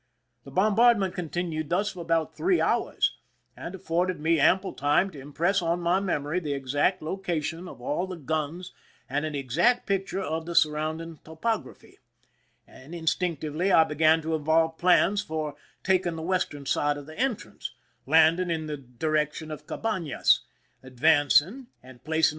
[0.45, 3.15] The bombardment continued thus for about three hours,
[3.55, 8.07] and afforded me ample time to impress on my memory the exact location of all
[8.07, 8.73] the guns
[9.07, 11.99] and an exact picture of the surrounding topography;
[12.65, 17.71] and instinctively I began to evolve plans for taking the western side of the entrance,
[18.07, 20.39] landing in the direction of Cabanas,
[20.81, 22.29] advancing and placing artil 202 ^^'f^4ri.